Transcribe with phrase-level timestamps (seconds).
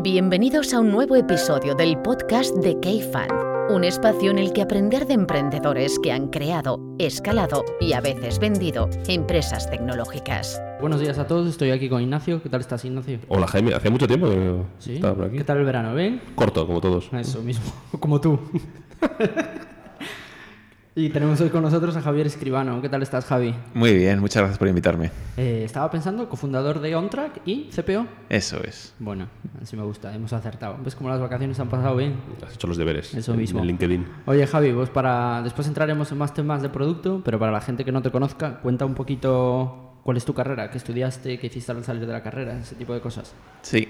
[0.00, 3.28] Bienvenidos a un nuevo episodio del podcast de K-Fan,
[3.70, 8.38] un espacio en el que aprender de emprendedores que han creado, escalado y a veces
[8.38, 10.60] vendido empresas tecnológicas.
[10.80, 12.40] Buenos días a todos, estoy aquí con Ignacio.
[12.40, 13.18] ¿Qué tal estás, Ignacio?
[13.28, 14.94] Hola Jaime, hacía mucho tiempo que ¿Sí?
[14.94, 15.38] estaba por aquí.
[15.38, 15.94] ¿Qué tal el verano?
[15.94, 16.20] ¿Bien?
[16.36, 17.10] Corto, como todos.
[17.12, 17.64] Eso mismo,
[17.98, 18.38] como tú.
[21.00, 22.82] y tenemos hoy con nosotros a Javier Escribano.
[22.82, 23.54] ¿Qué tal estás, Javi?
[23.72, 25.12] Muy bien, muchas gracias por invitarme.
[25.36, 28.04] Eh, estaba pensando, cofundador de OnTrack y CPO.
[28.28, 28.94] Eso es.
[28.98, 29.28] Bueno,
[29.62, 30.76] así me gusta, hemos acertado.
[30.84, 32.16] ¿Ves cómo las vacaciones han pasado bien?
[32.44, 33.14] Has hecho los deberes.
[33.14, 33.60] Eso en- mismo.
[33.60, 34.06] En LinkedIn.
[34.26, 37.84] Oye, Javi, pues para después entraremos en más temas de producto, pero para la gente
[37.84, 41.70] que no te conozca, cuenta un poquito cuál es tu carrera, qué estudiaste, qué hiciste
[41.70, 43.34] al salir de la carrera, ese tipo de cosas.
[43.62, 43.86] Sí.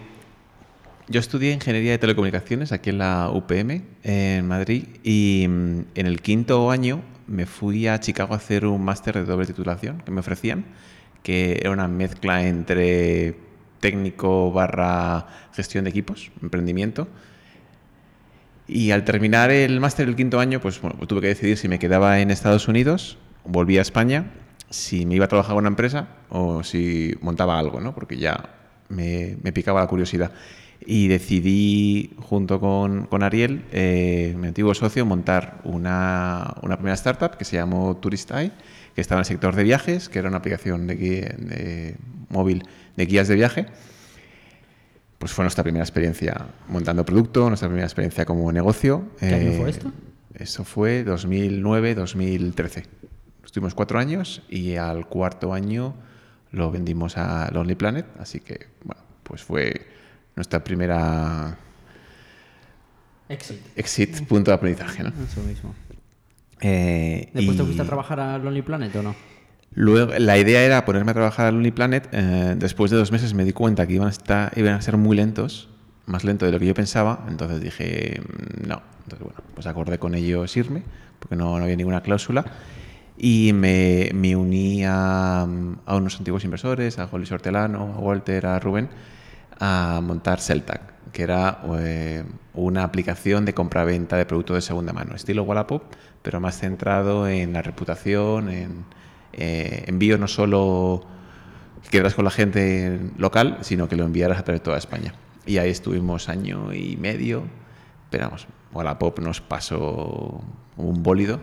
[1.11, 6.21] Yo estudié Ingeniería de Telecomunicaciones aquí en la UPM, en Madrid, y mm, en el
[6.21, 10.21] quinto año me fui a Chicago a hacer un máster de doble titulación que me
[10.21, 10.67] ofrecían,
[11.23, 13.39] que era una mezcla entre
[13.81, 17.09] técnico barra gestión de equipos, emprendimiento.
[18.67, 21.78] Y al terminar el máster del quinto año, pues bueno, tuve que decidir si me
[21.78, 24.27] quedaba en Estados Unidos, volvía a España,
[24.69, 27.95] si me iba a trabajar en una empresa o si montaba algo, ¿no?
[27.95, 28.50] Porque ya
[28.91, 30.33] me, me picaba la curiosidad.
[30.91, 37.36] Y decidí, junto con, con Ariel, eh, mi antiguo socio, montar una, una primera startup
[37.36, 38.53] que se llamó Touristai,
[38.94, 41.97] que estaba en el sector de viajes, que era una aplicación de, gui- de
[42.31, 42.62] móvil
[42.97, 43.66] de guías de viaje
[45.19, 49.09] pues fue nuestra primera experiencia montando producto, nuestra primera experiencia como negocio.
[49.19, 49.91] ¿Qué año fue esto?
[50.34, 52.84] Eso fue 2009-2013.
[53.44, 55.94] Estuvimos cuatro años y al cuarto año
[56.53, 59.86] lo vendimos a Lonely Planet, así que, bueno, pues fue
[60.39, 61.56] nuestra primera
[63.28, 63.58] Exit.
[63.77, 65.08] exit, punto de aprendizaje, ¿no?
[65.11, 65.75] Eso mismo.
[66.61, 69.14] Eh, ¿Después te y- fuiste a trabajar a Lonely Planet o no?
[69.75, 72.09] Luego, la idea era ponerme a trabajar a Lonely Planet.
[72.12, 74.97] eh, después de dos meses me di cuenta que iban a, estar, iban a ser
[74.97, 75.69] muy lentos,
[76.06, 77.27] más lento de lo que yo pensaba.
[77.28, 78.81] Entonces dije, mm, no.
[79.05, 80.83] Entonces, bueno, pues acordé con ellos irme,
[81.19, 82.44] porque no, no había ninguna cláusula.
[83.19, 88.59] Y me, me uní a, a unos antiguos inversores, a Jolis Hortelano, a Walter, a
[88.60, 88.88] Rubén,
[89.58, 92.24] a montar Celtac, que era eh,
[92.54, 95.82] una aplicación de compra-venta de productos de segunda mano, estilo Wallapop,
[96.22, 98.84] pero más centrado en la reputación, en
[99.32, 101.04] eh, envío no solo
[101.91, 105.14] que con la gente local, sino que lo enviaras a través de toda España.
[105.46, 107.44] Y ahí estuvimos año y medio,
[108.10, 110.42] pero vamos, Wallapop nos pasó
[110.76, 111.40] un bólido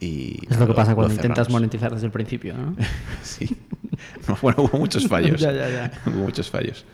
[0.00, 0.38] y...
[0.48, 2.76] Es lo que pasa cuando lo intentas monetizar desde el principio, ¿no?
[3.22, 3.56] Sí.
[4.28, 5.40] No, bueno, hubo muchos fallos.
[5.40, 5.92] Ya, ya, ya.
[6.06, 6.84] Hubo muchos fallos.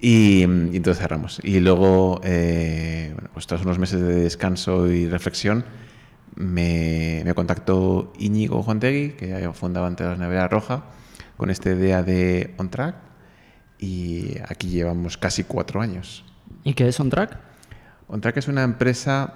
[0.00, 1.40] Y, y entonces cerramos.
[1.42, 5.64] Y luego, eh, bueno, pues tras unos meses de descanso y reflexión,
[6.36, 10.84] me, me contactó Íñigo Juantegui, que ya fundaba antes la Nevera Roja,
[11.36, 12.96] con esta idea de On Track.
[13.78, 16.24] Y aquí llevamos casi cuatro años.
[16.64, 17.38] ¿Y qué es OnTrack?
[18.08, 19.34] OnTrack es una empresa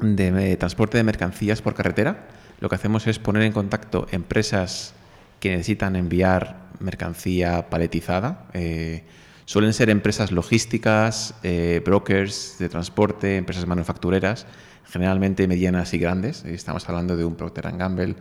[0.00, 2.28] de transporte de mercancías por carretera.
[2.60, 4.94] Lo que hacemos es poner en contacto empresas
[5.40, 8.46] que necesitan enviar mercancía paletizada.
[8.54, 9.04] Eh,
[9.46, 14.46] suelen ser empresas logísticas, eh, brokers de transporte, empresas manufactureras,
[14.84, 16.44] generalmente medianas y grandes.
[16.44, 18.16] Estamos hablando de un Procter Gamble,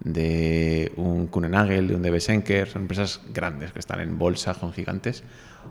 [0.00, 4.72] de un Kuehne+Nagel, de un DB Schenker, son empresas grandes que están en bolsa, son
[4.72, 5.24] gigantes,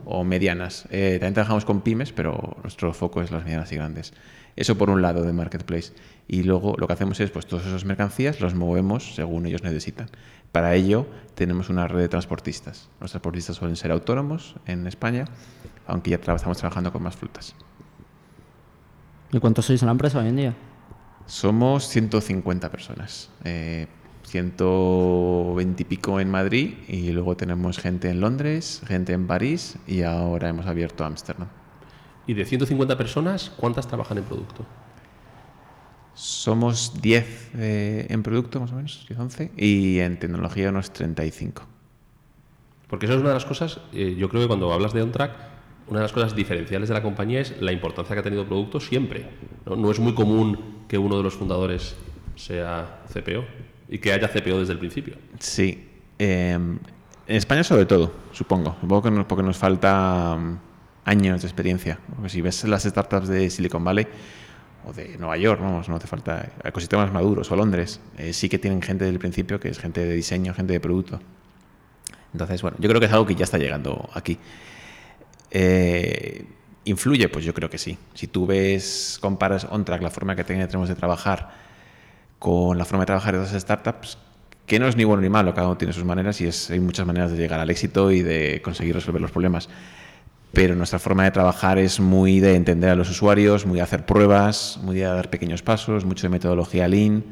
[0.04, 0.86] o medianas.
[0.90, 4.12] Eh, también trabajamos con pymes, pero nuestro foco es las medianas y grandes.
[4.58, 5.92] Eso por un lado de Marketplace.
[6.26, 10.08] Y luego lo que hacemos es, pues todas esas mercancías los movemos según ellos necesitan.
[10.50, 12.88] Para ello tenemos una red de transportistas.
[13.00, 15.26] Los transportistas suelen ser autónomos en España,
[15.86, 17.54] aunque ya tra- estamos trabajando con más frutas.
[19.30, 20.54] ¿Y cuántos sois en la empresa hoy en día?
[21.26, 23.30] Somos 150 personas.
[23.44, 23.86] Eh,
[24.24, 30.02] 120 y pico en Madrid y luego tenemos gente en Londres, gente en París y
[30.02, 31.48] ahora hemos abierto Ámsterdam.
[32.28, 34.64] Y de 150 personas, ¿cuántas trabajan en producto?
[36.12, 41.62] Somos 10 eh, en producto, más o menos, 10, 11, y en tecnología unos 35.
[42.86, 45.32] Porque eso es una de las cosas, eh, yo creo que cuando hablas de OnTrack,
[45.88, 48.78] una de las cosas diferenciales de la compañía es la importancia que ha tenido producto
[48.78, 49.26] siempre.
[49.64, 49.76] ¿no?
[49.76, 51.96] No es muy común que uno de los fundadores
[52.36, 53.46] sea CPO
[53.88, 55.16] y que haya CPO desde el principio.
[55.38, 55.88] Sí.
[56.18, 56.52] eh,
[57.28, 58.76] en España sobre todo, supongo.
[58.80, 60.38] Supongo que nos, porque nos falta
[61.08, 61.98] años de experiencia.
[62.14, 64.06] Porque si ves las startups de Silicon Valley
[64.86, 68.58] o de Nueva York, vamos, no hace falta ecosistemas maduros o Londres, eh, sí que
[68.58, 71.20] tienen gente desde el principio que es gente de diseño, gente de producto.
[72.32, 74.38] Entonces, bueno, yo creo que es algo que ya está llegando aquí.
[75.50, 76.44] Eh,
[76.84, 77.28] ¿Influye?
[77.28, 77.98] Pues yo creo que sí.
[78.14, 81.50] Si tú ves, comparas OnTrack, la forma que tenemos de trabajar
[82.38, 84.18] con la forma de trabajar de otras startups,
[84.66, 86.80] que no es ni bueno ni malo, cada uno tiene sus maneras y es, hay
[86.80, 89.68] muchas maneras de llegar al éxito y de conseguir resolver los problemas.
[90.52, 94.06] Pero nuestra forma de trabajar es muy de entender a los usuarios, muy de hacer
[94.06, 97.24] pruebas, muy de dar pequeños pasos, mucho de metodología lean,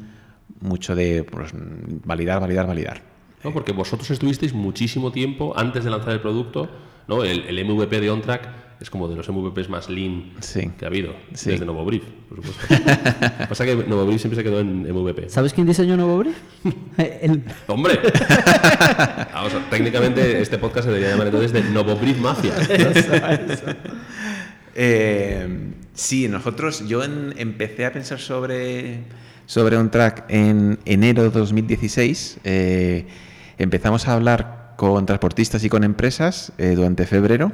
[0.61, 3.01] mucho de pues, validar, validar, validar.
[3.43, 3.53] ¿no?
[3.53, 6.69] Porque vosotros estuvisteis muchísimo tiempo antes de lanzar el producto,
[7.07, 7.23] ¿no?
[7.23, 10.69] el, el MVP de OnTrack es como de los MVPs más lean Sí.
[10.77, 11.49] que ha habido, Sí.
[11.51, 12.75] desde NovoBrief, por supuesto.
[13.49, 15.29] Pasa que NovoBrief siempre se quedó en MVP.
[15.29, 16.35] ¿Sabes quién diseñó Nuevo Brief?
[16.97, 17.99] El- ¡Hombre!
[19.33, 22.53] Vamos, técnicamente este podcast se debería llamar entonces de NovoBrief Mafia.
[24.75, 25.47] Eh,
[25.93, 28.99] sí, nosotros, yo en- empecé a pensar sobre,
[29.45, 32.39] sobre un track en enero de 2016.
[32.43, 33.07] eh,
[33.57, 37.51] empezamos a hablar con transportistas y con empresas eh, durante febrero.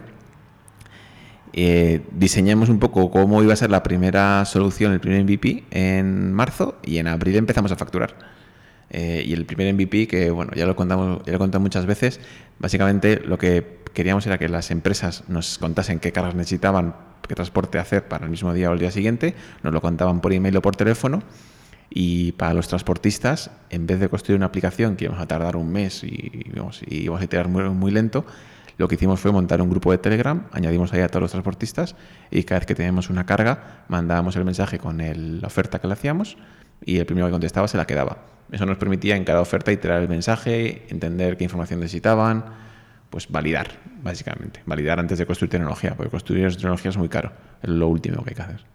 [1.56, 6.34] Eh, diseñamos un poco cómo iba a ser la primera solución, el primer MVP en
[6.34, 8.16] marzo y en abril empezamos a facturar.
[8.90, 11.86] Eh, y el primer MVP, que bueno, ya lo contamos, ya lo he contado muchas
[11.86, 12.20] veces,
[12.60, 16.96] básicamente lo que queríamos era que las empresas nos contasen qué cargas necesitaban,
[17.28, 20.34] qué transporte hacer para el mismo día o el día siguiente, nos lo contaban por
[20.34, 21.22] email o por teléfono.
[21.96, 25.72] Y para los transportistas, en vez de construir una aplicación que íbamos a tardar un
[25.72, 28.26] mes y, vamos, y íbamos a iterar muy, muy lento,
[28.78, 31.96] lo que hicimos fue montar un grupo de Telegram, añadimos ahí a todos los transportistas
[32.31, 35.88] y cada vez que teníamos una carga mandábamos el mensaje con el- la oferta que
[35.88, 36.38] le hacíamos
[36.86, 38.18] y el primero que contestaba se la quedaba.
[38.52, 42.46] Eso nos permitía en cada oferta iterar el mensaje, entender qué información necesitaban,
[43.10, 43.68] pues validar,
[44.02, 44.62] básicamente.
[44.66, 47.31] Validar antes de construir tecnología, porque construir tecnología es muy caro,
[47.62, 48.66] es lo último que hay que hacer.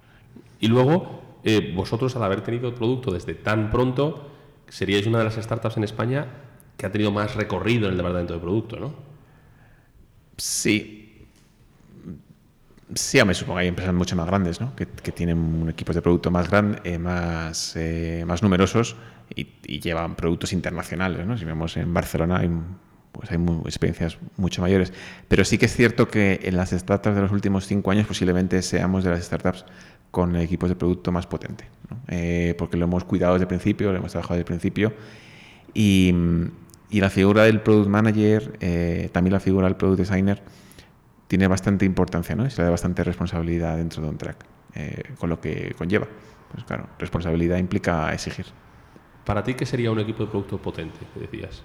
[0.60, 4.30] Y luego, eh, vosotros al haber tenido el producto desde tan pronto,
[4.68, 6.26] seríais una de las startups en España
[6.76, 9.07] que ha tenido más recorrido en el departamento de producto, ¿no?
[10.38, 11.04] Sí.
[12.94, 14.74] Sí, me supongo que hay empresas mucho más grandes, ¿no?
[14.74, 18.96] Que, tienen equipos de producto más grandes, más, eh, más numerosos
[19.34, 19.46] y,
[19.80, 21.36] llevan productos internacionales, ¿no?
[21.36, 22.50] Si vemos en Barcelona hay,
[23.12, 24.92] pues hay experiencias mucho mayores.
[25.28, 28.62] Pero sí que es cierto que en las startups de los últimos cinco años posiblemente
[28.62, 29.66] seamos de las startups
[30.10, 31.98] con equipos de producto más potente, ¿no?
[32.08, 34.94] Eh, porque lo hemos cuidado desde el principio, lo hemos trabajado desde el principio
[35.74, 36.14] y,
[36.90, 40.42] y la figura del product manager, eh, también la figura del product designer,
[41.26, 42.46] tiene bastante importancia, ¿no?
[42.46, 44.44] Y se le da bastante responsabilidad dentro de un track,
[44.74, 46.06] eh, con lo que conlleva.
[46.50, 48.46] Pues claro, responsabilidad implica exigir.
[49.24, 51.62] Para ti, ¿qué sería un equipo de producto potente, que decías?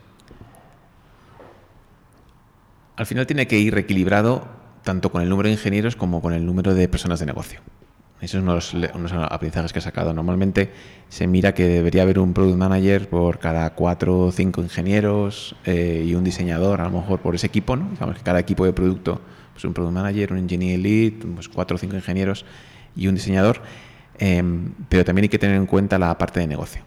[2.98, 4.48] Al final tiene que ir equilibrado
[4.84, 7.62] tanto con el número de ingenieros como con el número de personas de negocio.
[8.24, 10.14] Esos son unos, le- unos aprendizajes que he sacado.
[10.14, 10.72] Normalmente
[11.10, 16.04] se mira que debería haber un product manager por cada cuatro o cinco ingenieros eh,
[16.08, 17.90] y un diseñador, a lo mejor por ese equipo, ¿no?
[17.92, 19.20] Digamos que cada equipo de producto,
[19.52, 22.46] pues un product manager, un engineer lead, pues cuatro o cinco ingenieros
[22.96, 23.62] y un diseñador.
[24.18, 26.82] Em, pero también hay que tener en cuenta la parte de negocio.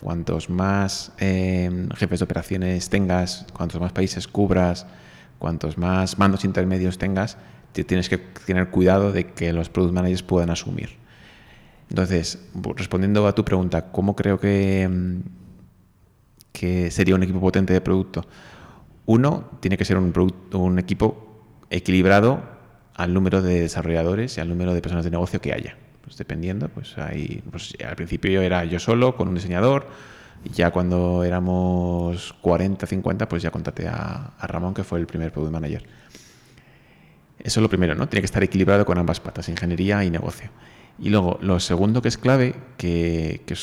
[0.00, 4.84] Cuantos más em, jefes de operaciones tengas, cuantos más países cubras,
[5.42, 7.36] cuantos más mandos intermedios tengas,
[7.72, 10.90] te tienes que tener cuidado de que los product managers puedan asumir.
[11.90, 12.38] Entonces,
[12.76, 15.18] respondiendo a tu pregunta, ¿cómo creo que, mm,
[16.52, 18.24] que sería un equipo potente de producto?
[19.04, 22.40] Uno, tiene que ser un, equipo equilibrado
[22.94, 25.76] al número de desarrolladores y al número de personas de negocio que haya.
[26.04, 26.94] Pues dependiendo, pues
[27.50, 29.88] pues al principio era yo solo con un diseñador,
[30.44, 35.32] y ya cuando éramos 40, 50, pues ya contraté a, Ramón, que fue el primer
[35.32, 35.84] product manager.
[37.38, 38.08] Eso es lo primero, ¿no?
[38.08, 40.50] Tiene que estar equilibrado con ambas patas, ingeniería y negocio.
[40.98, 43.56] Y luego, lo segundo que es clave, que, que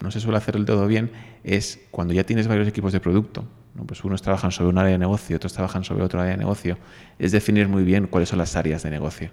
[0.00, 1.12] no se suele hacer del todo bien,
[1.44, 3.44] es cuando ya tienes varios equipos de producto,
[3.86, 6.78] pues unos trabajan sobre un área de negocio, otros trabajan sobre otro área de negocio,
[7.18, 9.30] es definir muy bien cuáles son las áreas de negocio.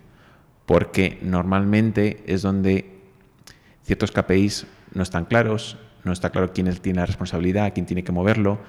[0.66, 3.00] Porque normalmente es donde
[3.84, 8.12] ciertos KPIs no están claros, no está claro quién tiene la responsabilidad, quién tiene que
[8.12, 8.60] moverlo,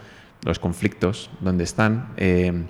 [0.45, 2.65] los conflictos, dónde están, eh,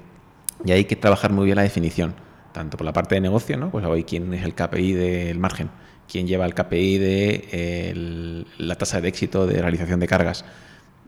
[0.64, 2.14] y hay que trabajar muy bien la definición,
[2.52, 3.70] tanto por la parte de negocio, ¿no?
[3.70, 5.70] Pues hoy quién es el KPI del margen,
[6.10, 10.44] quién lleva el KPI de la tasa de éxito de realización de cargas,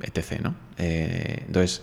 [0.01, 0.41] etc.
[0.43, 0.55] ¿no?
[0.79, 1.83] Eh, entonces,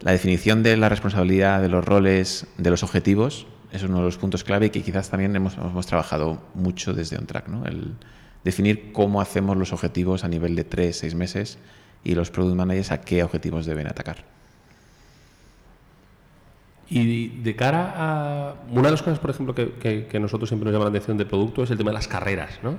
[0.00, 4.18] la definición de la responsabilidad, de los roles, de los objetivos, es uno de los
[4.18, 7.64] puntos clave y que quizás también hemos, hemos trabajado mucho desde OnTrack, ¿no?
[8.44, 11.58] Definir cómo hacemos los objetivos a nivel de tres, seis meses
[12.04, 14.24] y los product managers a qué objetivos deben atacar.
[16.90, 18.54] Y de cara a...
[18.70, 21.16] Una de las cosas, por ejemplo, que, que, que nosotros siempre nos llama la atención
[21.16, 22.76] de producto es el tema de las carreras, ¿no?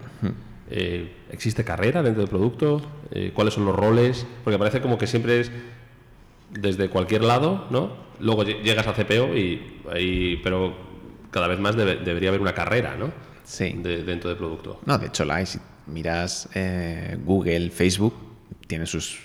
[0.70, 2.82] Eh, ¿Existe carrera dentro del producto?
[3.12, 4.26] Eh, ¿Cuáles son los roles?
[4.44, 5.52] Porque parece como que siempre es
[6.52, 7.92] desde cualquier lado, ¿no?
[8.20, 10.38] Luego lle- llegas a CPO y.
[10.44, 10.76] Pero
[11.32, 13.10] cada vez más debe- debería haber una carrera, ¿no?
[13.44, 13.74] Sí.
[13.82, 14.80] De- dentro del producto.
[14.86, 15.46] No, de hecho la hay.
[15.46, 18.14] Si miras eh, Google, Facebook,
[18.68, 19.20] tiene sus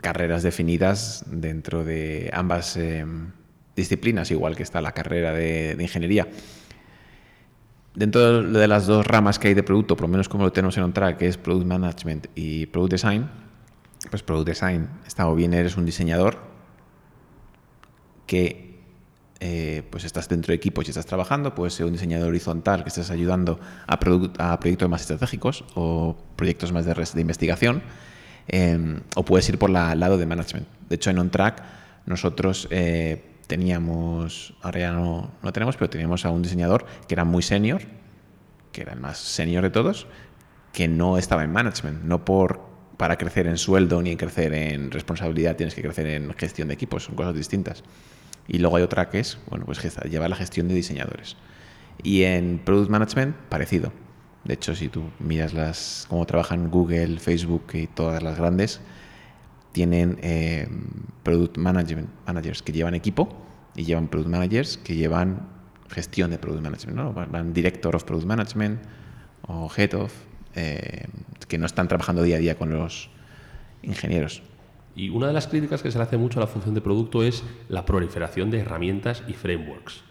[0.00, 3.04] carreras definidas dentro de ambas eh,
[3.76, 6.28] disciplinas, igual que está la carrera de, de ingeniería.
[7.94, 10.76] dentro de las dos ramas que hay de producto, por lo menos como lo tenemos
[10.76, 13.28] en OnTrack, que es Product Management y Product Design,
[14.10, 16.38] pues Product Design está o bien eres un diseñador
[18.26, 18.69] que
[19.40, 22.90] eh, pues estás dentro de equipos y estás trabajando, puedes ser un diseñador horizontal que
[22.90, 27.82] estés ayudando a, a proyectos más estratégicos o proyectos más de, investigación,
[28.48, 30.66] em, o puedes ir por el lado de management.
[30.88, 31.62] De hecho, en OnTrack
[32.04, 37.24] nosotros eh, teníamos, ahora ya no, no tenemos, pero teníamos a un diseñador que era
[37.24, 37.82] muy senior,
[38.72, 40.06] que era el más senior de todos,
[40.72, 42.68] que no estaba en management, no por
[43.00, 46.74] para crecer en sueldo ni en crecer en responsabilidad tienes que crecer en gestión de
[46.74, 47.82] equipos, son cosas distintas.
[48.52, 49.80] Y luego hay otra que es, bueno, pues
[50.10, 51.36] llevar la gestión de diseñadores.
[52.02, 53.92] Y en Product Management, parecido.
[54.44, 58.80] De hecho, si tú miras las, cómo trabajan Google, Facebook y todas las grandes,
[59.70, 60.68] tienen eh,
[61.22, 63.28] Product Management Managers que llevan equipo
[63.76, 65.46] y llevan Product Managers que llevan
[65.88, 66.96] gestión de Product Management.
[66.96, 67.12] ¿no?
[67.12, 68.80] Van Director of Product Management
[69.42, 70.12] o Head of,
[70.56, 71.06] eh,
[71.46, 73.10] que no están trabajando día a día con los
[73.82, 74.42] ingenieros.
[74.96, 77.22] Y una de las críticas que se le hace mucho a la función de producto
[77.22, 80.02] es la proliferación de herramientas y frameworks.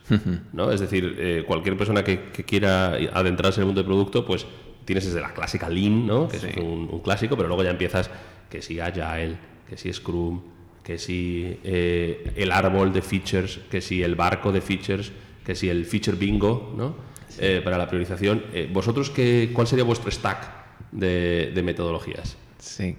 [0.53, 0.71] ¿no?
[0.71, 4.45] Es decir, eh, cualquier persona que, quiera adentrarse en el mundo de producto, pues
[4.85, 6.27] tienes desde la clásica Lean, ¿no?
[6.29, 8.09] que es un, clásico, pero luego ya empiezas
[8.49, 10.41] que si Agile, que si Scrum,
[10.81, 15.11] que si eh, el árbol de features, que si el barco de features,
[15.45, 17.09] que si el feature bingo, ¿no?
[17.37, 18.43] Eh, para la priorización.
[18.73, 22.37] ¿Vosotros qué, cuál sería vuestro stack de, de metodologías?
[22.57, 22.95] Sí.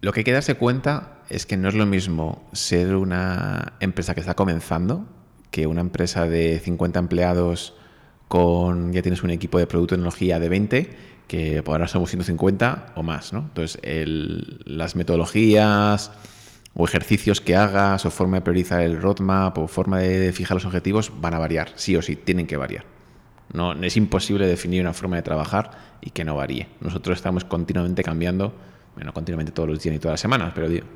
[0.00, 4.14] Lo que hay que darse cuenta es que no es lo mismo ser una empresa
[4.14, 5.06] que está comenzando
[5.50, 7.74] que una empresa de 50 empleados
[8.28, 10.96] con ya tienes un equipo de producto y tecnología de 20
[11.28, 13.40] que ahora somos 150 o más, ¿no?
[13.40, 13.80] Entonces,
[14.64, 16.12] las metodologías
[16.74, 20.66] o ejercicios que hagas o forma de priorizar el roadmap o forma de fijar los
[20.66, 22.84] objetivos van a variar, sí o sí, tienen que variar.
[23.52, 26.68] No, es imposible definir una forma de trabajar y que no varíe.
[26.80, 28.54] Nosotros estamos continuamente cambiando
[28.96, 30.86] bueno, continuamente todos los días y todas las semanas, pero digo,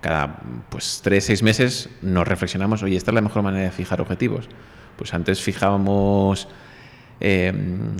[0.00, 0.38] cada
[0.68, 4.48] pues, tres, seis meses nos reflexionamos, oye, esta es la mejor manera de fijar objetivos.
[4.96, 6.48] Pues antes fijábamos
[7.18, 7.90] em,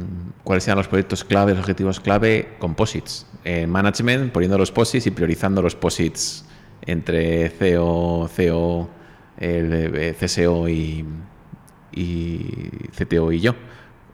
[0.44, 3.26] cuáles eran los proyectos clave, los objetivos clave, composites.
[3.44, 6.44] En management, poniendo los posits y priorizando los posits
[6.86, 8.88] entre CEO, CEO,
[9.38, 11.04] el, eh, CSO y,
[11.92, 12.38] y
[12.96, 13.54] CTO y yo.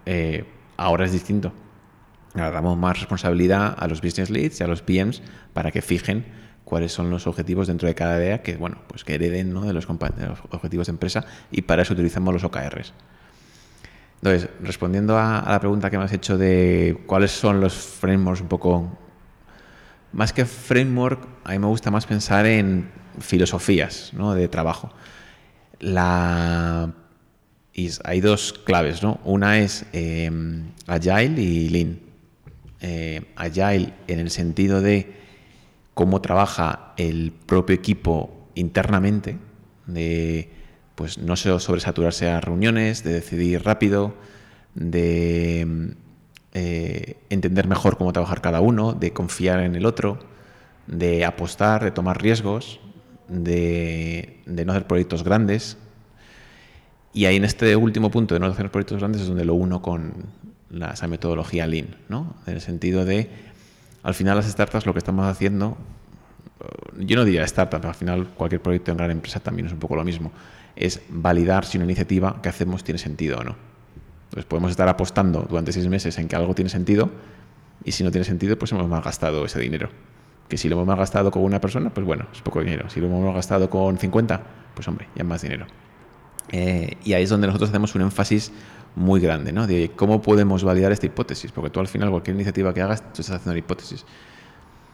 [0.07, 0.45] Eh,
[0.77, 1.53] ahora es distinto
[2.37, 6.25] damos más responsabilidad a los business leads y a los PMs para que fijen
[6.67, 9.63] cuáles son los objetivos dentro de cada área que, bueno, pues que hereden ¿no?
[9.63, 12.93] de, los objetivos de empresa y para eso utilizamos los OKRs.
[14.17, 18.49] Entonces, respondiendo a, la pregunta que me has hecho de cuáles son los frameworks un
[18.49, 18.99] poco...
[20.13, 22.91] Más que framework, a mí me gusta más pensar en
[23.21, 24.35] filosofías ¿no?
[24.35, 24.93] de trabajo.
[25.79, 26.93] La...
[28.05, 29.21] Hay dos claves, ¿no?
[29.25, 30.31] Una es eh,
[30.87, 32.06] Agile y Lean.
[32.81, 35.15] Eh, agile en el sentido de
[35.95, 39.39] cómo trabaja el propio equipo internamente,
[39.87, 40.51] de
[40.95, 44.15] pues no sobresaturarse a reuniones, de decidir rápido,
[44.75, 45.95] de
[46.53, 50.19] eh, entender mejor cómo trabajar cada uno, de confiar en el otro,
[50.87, 52.81] de apostar, de tomar riesgos,
[53.29, 55.79] de, de no hacer proyectos grandes.
[57.13, 59.81] Y ahí en este último punto de no hacer proyectos grandes es donde lo uno
[59.81, 60.27] con
[60.71, 62.35] la, esa metodología Lean, ¿no?
[62.47, 63.31] En el sentido de,
[64.03, 65.77] al final las startups lo que estamos haciendo,
[66.99, 69.97] yo no diría startup, al final cualquier proyecto en gran empresa también es un poco
[69.97, 70.33] lo mismo,
[70.75, 73.57] es validar si una iniciativa que hacemos tiene sentido o no.
[74.25, 77.11] Entonces podemos estar apostando durante seis meses en que algo tiene sentido
[77.85, 79.89] y si no tiene sentido, pues hemos malgastado ese dinero.
[80.49, 82.91] Que si lo hemos malgastado con una persona, pues bueno, es poco dinero.
[82.91, 84.43] Si lo hemos malgastado con 50,
[84.75, 85.67] pues hombre, ya es más dinero.
[86.51, 88.53] Eh, y ahí es donde nosotros hacemos un énfasis
[88.97, 89.67] muy grande, ¿no?
[89.67, 93.21] De cómo podemos validar esta hipótesis, porque tú al final cualquier iniciativa que hagas, tú
[93.21, 94.05] estás haciendo una hipótesis.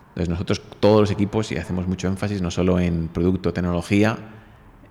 [0.09, 4.19] Entonces nosotros todos los equipos y hacemos mucho énfasis no solo en producto, tecnología,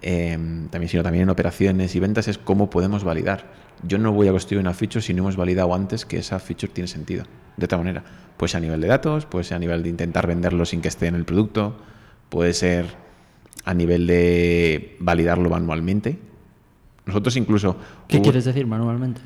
[0.02, 3.52] em, también, sino también en operaciones y ventas, es cómo podemos validar.
[3.84, 6.72] Yo no voy a construir una feature si no hemos validado antes que esa feature
[6.74, 7.26] tiene sentido.
[7.58, 8.04] De otra manera,
[8.38, 10.88] puede ser a nivel de datos, puede ser a nivel de intentar venderlo sin que
[10.88, 11.78] esté en el producto,
[12.30, 12.86] puede ser
[13.66, 16.18] a nivel de validarlo manualmente,
[17.06, 17.78] nosotros incluso...
[18.08, 19.22] ¿Qué quieres decir manualmente?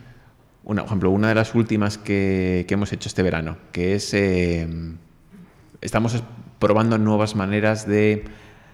[0.64, 4.14] Una, por ejemplo, una de las últimas que, hemos hecho este verano, que es...
[4.14, 4.68] Eh,
[5.82, 6.24] estamos
[6.60, 8.26] probando nuevas maneras de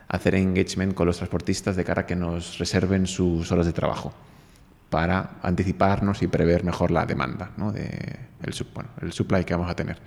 [0.08, 4.13] hacer engagement con los transportistas de cara a que nos reserven sus horas de trabajo
[4.89, 7.72] para anticiparnos y prever mejor la demanda, ¿no?
[7.72, 9.98] de el, bueno, el supply que vamos a tener.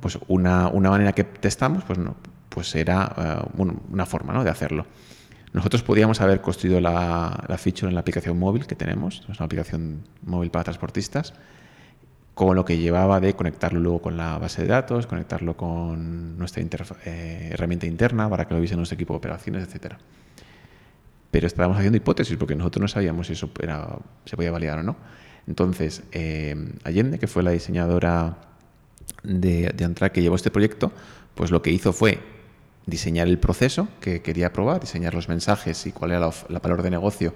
[0.00, 2.16] Pues una, una manera que testamos, pues no,
[2.50, 4.44] pues era eh, una forma ¿no?
[4.44, 4.86] de hacerlo.
[5.52, 9.46] Nosotros podíamos haber construido la, la feature en la aplicación móvil que tenemos, es una
[9.46, 11.34] aplicación móvil para transportistas,
[12.34, 16.62] con lo que llevaba de conectarlo luego con la base de datos, conectarlo con nuestra
[17.04, 19.98] eh, herramienta interna para que lo viese nuestro equipo de operaciones, etcétera.
[21.30, 23.50] Pero estábamos haciendo hipótesis porque nosotros no sabíamos si eso
[24.24, 24.96] se podía validar o no.
[25.46, 28.38] Entonces, eh, Allende, que fue la diseñadora
[29.22, 30.92] de, de que llevó este proyecto,
[31.34, 32.20] pues lo que hizo fue
[32.86, 36.90] diseñar el proceso que quería probar, diseñar los mensajes y cuál era la, valor de
[36.90, 37.34] negocio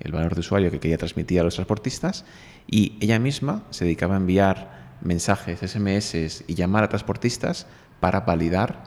[0.00, 2.26] el valor de usuario que quería transmitir a los transportistas
[2.66, 7.66] y ella misma se dedicaba a enviar mensajes, SMS y llamar a transportistas
[7.98, 8.84] para validar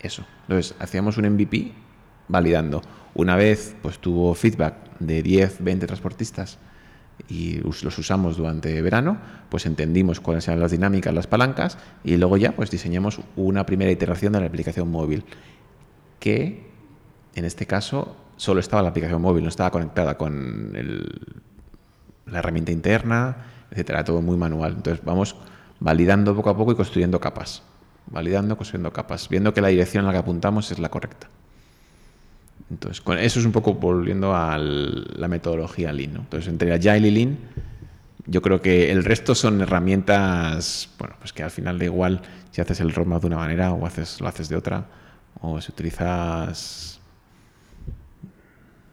[0.00, 0.24] eso.
[0.42, 1.72] Entonces, hacíamos un MVP
[2.28, 2.82] validando.
[3.14, 6.58] Una vez pues tuvo feedback de 10, 20 transportistas
[7.28, 12.36] y los usamos durante verano, pues entendimos cuáles eran las dinámicas, las palancas y luego
[12.36, 15.24] ya pues diseñamos una primera iteración de la aplicación móvil
[16.18, 16.70] que
[17.34, 20.72] en este caso solo estaba la aplicación móvil, no estaba conectada con
[22.26, 23.36] la herramienta interna,
[23.70, 24.74] etcétera, todo muy manual.
[24.76, 25.36] Entonces vamos
[25.78, 27.62] validando poco a poco y construyendo capas.
[28.06, 31.28] Validando, construyendo capas, viendo que la dirección a la que apuntamos es la correcta.
[32.70, 36.16] Entonces, con eso es un poco volviendo a la metodología Lean.
[36.16, 37.38] Entonces, entre Agile y Lean,
[38.26, 42.22] yo creo que el resto son herramientas, bueno, pues que al final da igual
[42.52, 44.86] si haces el roadmap de una manera o haces, lo haces de otra,
[45.40, 47.00] o si utilizas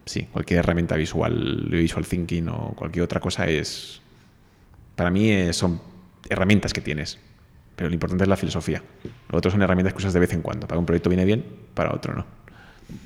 [0.06, 4.02] sí, cualquier herramienta visual, visual thinking o cualquier otra cosa es,
[4.96, 5.80] para mí eh, son
[6.30, 7.20] herramientas que tienes,
[7.76, 8.82] pero lo importante es la filosofía.
[9.30, 10.68] Lo otro son herramientas que usas de vez en cuando.
[10.68, 12.37] Para un proyecto viene bien, para otro no.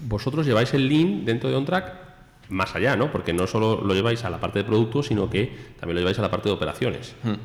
[0.07, 2.01] Vosotros lleváis el Lean dentro de OnTrack
[2.49, 3.11] más allá, ¿no?
[3.11, 6.19] Porque no solo lo lleváis a la parte de producto, sino que también lo lleváis
[6.19, 7.15] a la parte de operaciones.
[7.23, 7.35] Hmm.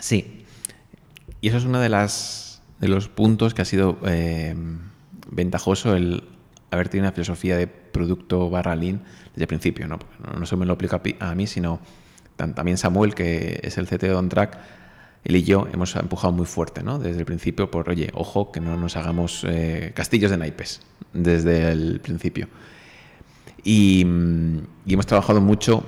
[0.00, 0.44] Sí.
[1.40, 1.88] Y eso es uno de
[2.80, 4.54] de los puntos que ha sido eh,
[5.30, 6.24] ventajoso el
[6.70, 9.86] haber tenido una filosofía de producto barra lean desde el principio.
[9.86, 9.98] No,
[10.38, 11.80] no solo me lo aplica a mí, sino
[12.36, 14.58] también Samuel, que es el CTO de OnTrack,
[15.24, 16.98] él y yo hemos empujado muy fuerte ¿no?
[16.98, 20.82] desde el principio por, oye, ojo, que no nos hagamos eh, castillos de naipes
[21.12, 22.48] desde el principio.
[23.62, 24.06] Y,
[24.84, 25.84] y, hemos trabajado mucho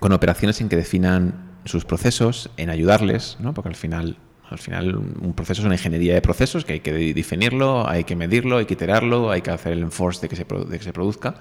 [0.00, 3.54] con operaciones en que definan sus procesos, en ayudarles, ¿no?
[3.54, 4.18] porque al final
[4.52, 8.14] al final, un proceso es una ingeniería de procesos que hay que definirlo, hay que
[8.14, 10.92] medirlo, hay que iterarlo, hay que hacer el enforce de que se, de que se
[10.92, 11.36] produzca.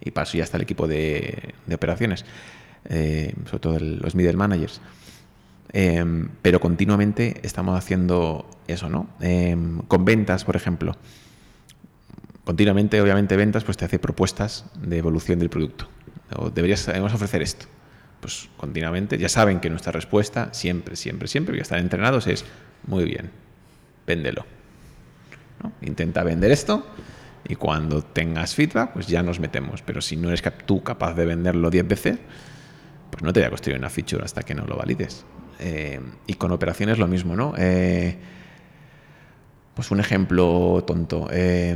[0.00, 2.24] Y para eso ya está el equipo de, operaciones,
[2.88, 4.80] eh, sobre todo los middle managers.
[5.72, 9.08] Em, pero continuamente estamos haciendo eso, ¿no?
[9.20, 10.96] Em, con ventas, por ejemplo.
[12.44, 15.88] Continuamente, obviamente, ventas pues te hace propuestas de evolución del producto.
[16.36, 17.66] O deberías, ofrecer esto
[18.20, 22.44] pues continuamente, ya saben que nuestra respuesta siempre, siempre, siempre, que están entrenados es,
[22.86, 23.30] muy bien,
[24.06, 24.44] véndelo.
[25.82, 26.86] Intenta vender esto
[27.48, 29.82] y cuando tengas feedback, pues ya nos metemos.
[29.82, 32.18] Pero si no eres tú capaz de venderlo 10 veces,
[33.10, 35.24] pues no te voy a construir una feature hasta que no lo valides.
[35.58, 37.54] Eh, y con operaciones lo mismo, ¿no?
[37.56, 38.16] Eh,
[39.74, 41.28] pues un ejemplo tonto.
[41.30, 41.70] Eh,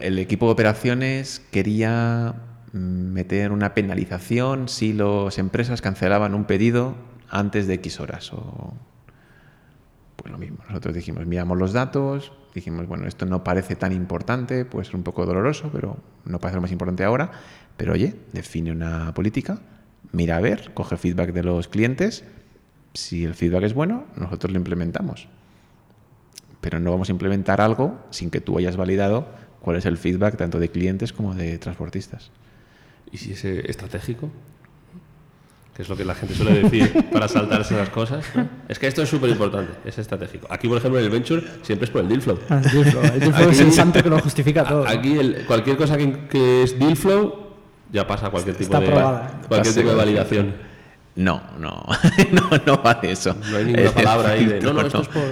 [0.00, 2.34] el equipo de operaciones quería
[2.72, 6.94] meter una penalización si las empresas cancelaban un pedido
[7.28, 8.32] antes de X horas.
[10.16, 14.64] Pues lo mismo, nosotros dijimos, miramos los datos, dijimos, bueno, esto no parece tan importante,
[14.64, 17.30] puede ser un poco doloroso, pero no parece lo más importante ahora,
[17.76, 19.58] pero oye, define una política,
[20.12, 22.24] mira a ver, coge feedback de los clientes,
[22.94, 25.28] si el feedback es bueno, nosotros lo implementamos.
[26.60, 29.26] Pero no vamos a implementar algo sin que tú hayas validado
[29.60, 32.30] cuál es el feedback tanto de clientes como de transportistas.
[33.10, 34.30] ¿Y si es estratégico?
[35.74, 38.24] Que es lo que la gente suele decir para saltarse las cosas.
[38.68, 40.46] Es que esto es súper importante, es estratégico.
[40.50, 42.38] Aquí, por ejemplo, en el Venture siempre es por el deal flow.
[42.50, 44.86] Ah, el deal flow, el deal flow es el santo que lo justifica todo.
[44.86, 47.52] Aquí cualquier cosa que, es deal flow
[47.90, 48.86] ya pasa cualquier tipo, de,
[49.48, 50.71] cualquier tipo de validación.
[51.16, 51.84] No, no,
[52.32, 53.36] no, no vale eso.
[53.50, 55.22] No hay ninguna palabra ahí de no, no, esto es por...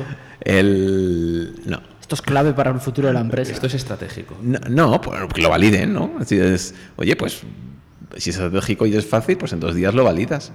[0.40, 1.54] El...
[1.66, 1.80] No.
[2.00, 3.52] Esto es clave para el futuro de la empresa.
[3.52, 4.36] Esto es estratégico.
[4.42, 6.12] No, no pues que lo validen, ¿no?
[6.18, 7.42] Así es, oye, pues
[8.16, 10.52] si es estratégico y es fácil, pues en dos días lo validas.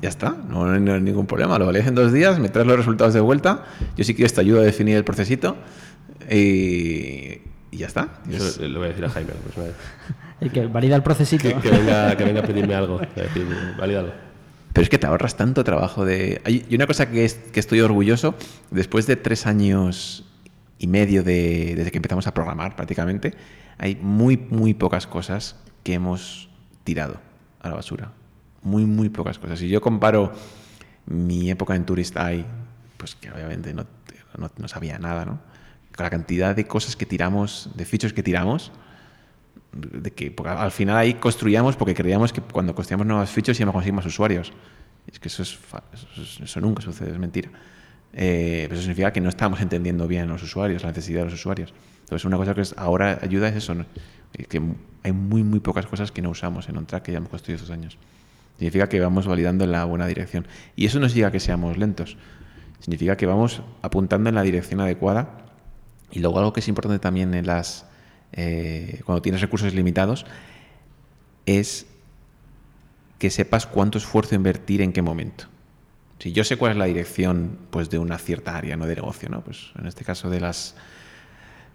[0.00, 1.58] Ya está, no hay ningún problema.
[1.58, 3.64] Lo validas en dos días, me traes los resultados de vuelta.
[3.96, 5.56] Yo sí quiero te ayuda a definir el procesito
[6.30, 7.40] y,
[7.72, 8.20] ya está.
[8.30, 9.32] Eso lo voy a decir a Jaime.
[9.54, 9.70] Pues,
[10.40, 11.60] y que valida el procesito.
[11.60, 12.98] Que, venga, que venga a pedirme algo.
[12.98, 13.46] Decir,
[13.76, 16.40] Pero es que te ahorras tanto trabajo de...
[16.68, 18.34] Y una cosa que, que estoy orgulloso,
[18.70, 20.24] después de tres años
[20.78, 23.34] y medio de, desde que empezamos a programar prácticamente,
[23.78, 26.48] hay muy, muy pocas cosas que hemos
[26.84, 27.18] tirado
[27.60, 28.12] a la basura.
[28.62, 29.58] Muy, muy pocas cosas.
[29.58, 30.32] Si yo comparo
[31.06, 32.44] mi época en Tourist Eye,
[32.96, 33.86] pues que obviamente no,
[34.36, 35.38] no, sabía nada, ¿no?
[35.96, 38.72] con la cantidad de cosas que tiramos, de fichos que tiramos,
[39.72, 43.74] de que al final ahí construíamos porque creíamos que cuando construíamos nuevos fichos íbamos a
[43.74, 44.52] conseguir más usuarios.
[45.06, 45.58] Y es que eso, es,
[45.92, 47.50] eso, es- eso nunca sucede, es mentira.
[48.12, 51.24] Eh, pero eso significa que no estamos entendiendo bien a los usuarios, la necesidad de
[51.26, 51.74] los usuarios.
[52.00, 53.84] Entonces, una cosa que ahora ayuda es eso, ¿no?
[54.48, 54.60] Que
[55.02, 57.70] hay muy, muy pocas cosas que no usamos en OnTrack que ya hemos construido estos
[57.70, 57.98] años.
[58.58, 60.46] Significa que vamos validando en la buena dirección.
[60.76, 62.16] Y eso no significa que seamos lentos.
[62.80, 65.44] Significa que vamos apuntando en la dirección adecuada.
[66.10, 67.86] Y luego algo que es importante también en las
[68.36, 70.26] eh, cuando tienes recursos limitados
[71.46, 71.86] es
[73.18, 75.46] que sepas cuánto esfuerzo invertir en qué momento.
[76.18, 79.28] Si yo sé cuál es la dirección pues, de una cierta área no de negocio,
[79.28, 79.42] ¿no?
[79.42, 80.74] Pues en este caso de las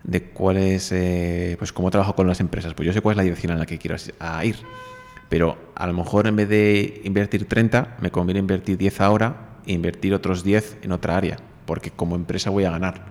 [0.04, 3.18] de cuál es eh, pues cómo trabajo con las empresas, pues yo sé cuál es
[3.18, 3.96] la dirección en la que quiero
[4.44, 4.56] ir.
[5.30, 9.74] Pero a lo mejor en vez de invertir 30, me conviene invertir 10 ahora e
[9.74, 13.06] invertir otros 10 en otra área, porque como empresa voy a ganar,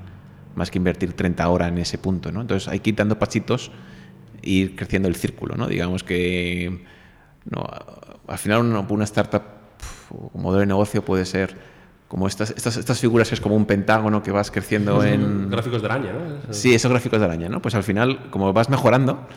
[0.54, 2.40] más que invertir 30 ahora en ese punto, ¿no?
[2.40, 3.70] Entonces hay que ir dando pasitos
[4.42, 5.66] e ir creciendo el círculo, ¿no?
[5.66, 6.84] Digamos que
[7.44, 7.66] no,
[8.26, 9.42] al final una, una startup
[10.10, 11.56] un modelo de negocio puede ser
[12.08, 15.48] como estas, estas, estas figuras que es como un pentágono que vas creciendo en...
[15.48, 16.52] Gráficos de araña, ¿no?
[16.52, 17.62] Sí, esos gráficos de araña, ¿no?
[17.62, 19.28] Pues al final, como vas mejorando,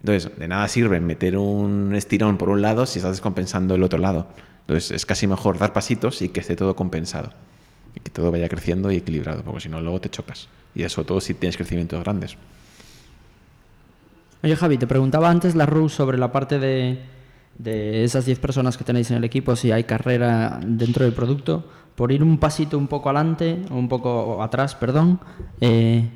[0.00, 4.00] entonces de nada sirve meter un estirón por un lado si estás descompensando el otro
[4.00, 4.26] lado.
[4.62, 7.30] Entonces es casi mejor dar pasitos y que esté todo compensado.
[7.96, 10.48] Y que todo vaya creciendo y equilibrado, porque si no, luego te chocas.
[10.74, 12.36] Y eso todo si tienes crecimientos grandes.
[14.42, 17.00] Oye, Javi, te preguntaba antes la Ru sobre la parte de,
[17.58, 21.64] de esas 10 personas que tenéis en el equipo, si hay carrera dentro del producto.
[21.94, 25.18] Por ir un pasito un poco adelante, o un poco atrás, perdón,
[25.62, 26.06] eh,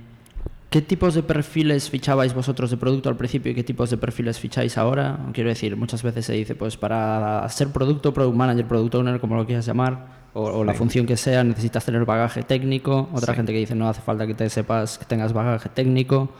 [0.71, 4.39] ¿qué tipos de perfiles fichabais vosotros de producto al principio y qué tipos de perfiles
[4.39, 5.19] ficháis ahora?
[5.33, 9.37] Quiero decir, muchas veces se dice, pues para ser producto, product manager, product owner, como
[9.37, 13.09] lo quieras llamar, o, o la función que sea, necesitas tener bagaje técnico.
[13.13, 13.37] Otra Sí.
[13.39, 16.31] gente que dice, no hace falta que te sepas, que tengas bagaje técnico.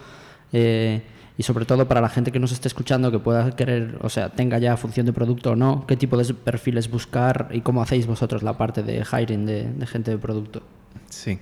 [0.53, 1.03] Eh,
[1.37, 4.29] y sobre todo para la gente que nos esté escuchando que pueda querer, o sea,
[4.29, 8.07] tenga ya función de producto o no, qué tipo de perfiles buscar y cómo hacéis
[8.07, 10.62] vosotros la parte de hiring de, de gente de producto.
[11.09, 11.38] Sí.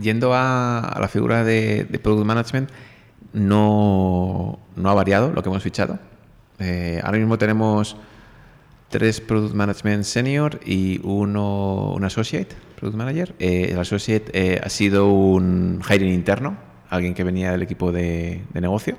[0.00, 2.70] Yendo a, la figura de, Product Management,
[3.32, 5.98] no, no ha variado lo que hemos fichado.
[6.58, 7.96] Eh, ahora mismo tenemos
[8.88, 13.34] tres Product Management Senior y uno, un Associate Product Manager.
[13.38, 16.56] Eh, el Associate eh, ha sido un hiring interno,
[16.90, 18.96] alguien que venía del equipo de, de negocio,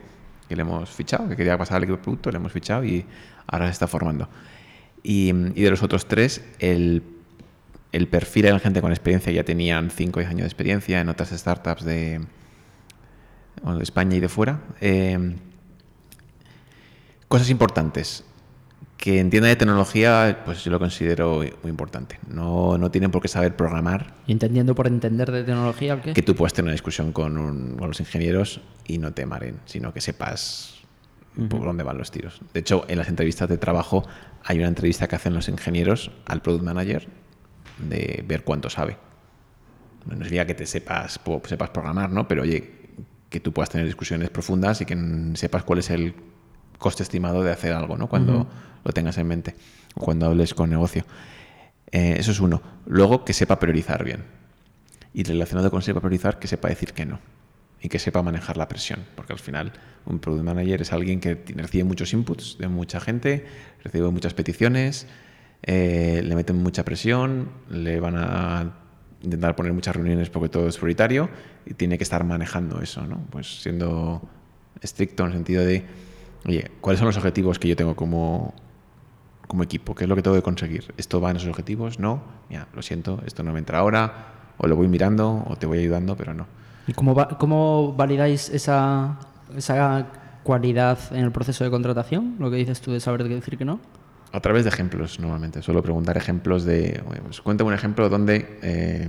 [0.47, 3.05] que le hemos fichado, que quería pasar al equipo de producto, le hemos fichado y
[3.47, 4.27] ahora se está formando.
[5.03, 7.03] Y, y de los otros tres, el
[7.95, 11.09] el perfil era gente con experiencia, ya tenían 5 o 10 años de experiencia en
[11.09, 12.21] otras startups de,
[13.63, 14.61] bueno, de España y de fuera.
[14.81, 15.35] Eh,
[17.27, 18.23] cosas importantes.
[18.97, 22.17] Que entienda de tecnología, pues yo lo considero muy importante.
[22.29, 26.13] No, no tienen por qué saber programar, Y entendiendo por entender de tecnología, ¿el qué?
[26.13, 29.59] que tú puedas tener una discusión con, un- con los ingenieros y no te maren,
[29.65, 30.75] sino que sepas
[31.49, 32.39] por dónde van los tiros.
[32.53, 34.07] De hecho, en las entrevistas de trabajo
[34.45, 37.07] hay una entrevista que hacen los ingenieros al product manager
[37.79, 38.97] de ver cuánto sabe.
[40.05, 42.27] No significa que te sepas, sepas programar, ¿no?
[42.27, 42.71] Pero oye,
[43.29, 44.97] que tú puedas tener discusiones profundas y que
[45.35, 46.13] sepas cuál es el
[46.77, 48.07] coste estimado de hacer algo, ¿no?
[48.07, 48.47] Cuando
[48.83, 49.55] lo tengas en mente
[49.95, 51.05] o cuando hables con negocio.
[51.91, 52.61] Eh, eso es uno.
[52.85, 54.23] Luego, que sepa priorizar bien.
[55.13, 57.19] Y relacionado con sepa priorizar, que sepa decir que no.
[57.81, 59.05] Y que sepa manejar la presión.
[59.15, 59.73] Porque al final,
[60.05, 63.45] un product manager es alguien que recibe muchos inputs de mucha gente,
[63.83, 65.07] recibe muchas peticiones,
[65.67, 68.71] eh, le meten mucha presión, le van a
[69.21, 71.27] intentar poner muchas reuniones porque todo es prioritario
[71.65, 73.17] y tiene que estar manejando eso, ¿no?
[73.31, 74.21] Pues siendo
[74.81, 75.83] estricto en el sentido de,
[76.45, 78.53] oye, ¿cuáles son los objetivos que yo tengo como,
[79.47, 79.95] como equipo?
[79.95, 80.93] ¿Qué es lo que tengo que conseguir?
[80.97, 81.99] ¿Esto va en esos objetivos?
[81.99, 82.21] No.
[82.51, 85.79] Ya, lo siento, esto no me entra ahora, o lo voy mirando, o te voy
[85.79, 86.45] ayudando, pero no.
[86.87, 89.17] ¿Y cómo, va- cómo validáis esa,
[89.57, 90.05] esa
[90.43, 92.35] cualidad en el proceso de contratación?
[92.37, 93.79] Lo que dices tú de saber decir que no.
[94.35, 95.61] A través de ejemplos, normalmente.
[95.61, 97.01] Suelo preguntar ejemplos de.
[97.23, 99.07] Pues, cuéntame un ejemplo donde eh,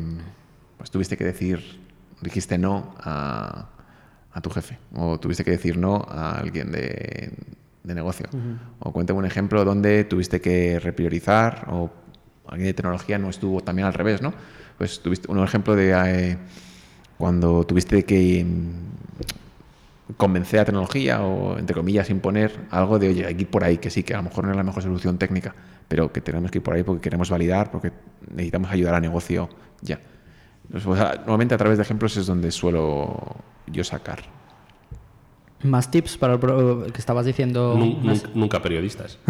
[0.77, 1.81] pues, tuviste que decir,
[2.21, 3.71] dijiste no a,
[4.33, 7.33] a tu jefe, o tuviste que decir no a alguien de,
[7.83, 8.29] de negocio.
[8.79, 11.91] O cuéntame un ejemplo donde tuviste que repriorizar, o
[12.47, 14.33] alguien de tecnología no estuvo también al revés, ¿no?
[14.79, 16.39] Pues tuviste un ejemplo de eh,
[17.19, 18.47] cuando tuviste que
[20.17, 23.79] convencer a tecnología o, entre comillas, imponer algo de, oye, hay que ir por ahí,
[23.79, 25.55] que sí, que a lo mejor no es la mejor solución técnica,
[25.89, 27.93] pero que tenemos que ir por ahí porque queremos validar, porque
[28.31, 29.49] necesitamos ayudar al negocio
[29.83, 29.99] ya.
[30.69, 34.21] Normalmente a través de ejemplos es donde suelo yo sacar.
[35.63, 37.75] Más tips para el pro- que estabas diciendo.
[37.77, 39.19] Nun- nunca periodistas.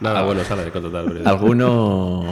[0.00, 1.32] Nada bueno sale de contratar periodistas.
[1.32, 2.24] Alguno...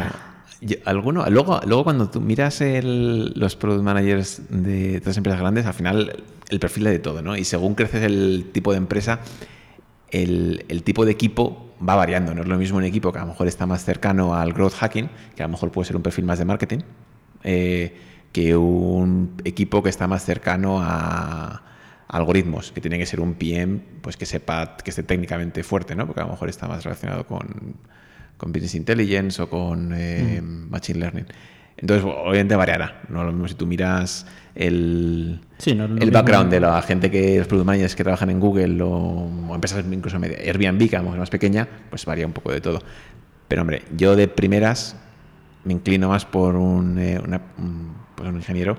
[0.84, 6.60] alguno, luego, cuando tú miras los product managers de otras empresas grandes, al final el
[6.60, 7.36] perfil es de todo, ¿no?
[7.36, 9.20] Y según creces el tipo de empresa,
[10.10, 12.34] el, el, tipo de equipo va variando.
[12.34, 14.74] No es lo mismo un equipo que a lo mejor está más cercano al growth
[14.74, 16.80] hacking, que a lo mejor puede ser un perfil más de marketing,
[17.42, 17.96] eh,
[18.32, 21.62] que un equipo que está más cercano a,
[22.10, 26.06] algoritmos, que tiene que ser un PM pues que sepa, que esté técnicamente fuerte, ¿no?
[26.06, 27.76] porque a lo mejor está más relacionado con,
[28.40, 30.70] con Business Intelligence o con eh, mm.
[30.70, 31.26] Machine Learning.
[31.76, 33.02] Entonces, obviamente variará.
[33.10, 37.66] No lo mismo si tú miras el, el background de la gente que, los product
[37.66, 41.30] managers que trabajan en Google o, empresas incluso Airbnb, que a lo mejor es más
[41.30, 42.80] pequeña, pues varía un poco de todo.
[43.46, 44.96] Pero hombre, yo de primeras
[45.64, 47.20] me inclino más por un, eh,
[48.14, 48.78] pues un ingeniero